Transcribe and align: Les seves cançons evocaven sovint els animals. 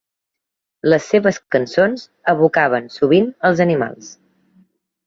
Les 0.93 1.09
seves 1.13 1.39
cançons 1.57 2.07
evocaven 2.35 2.91
sovint 2.99 3.31
els 3.51 3.65
animals. 3.69 4.15